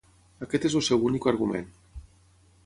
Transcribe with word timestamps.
Aquest 0.45 0.65
és 0.69 0.77
el 0.79 0.83
seu 0.87 1.05
únic 1.11 1.29
argument. 1.33 1.69